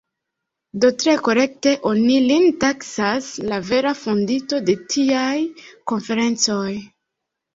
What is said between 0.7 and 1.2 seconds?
Do tre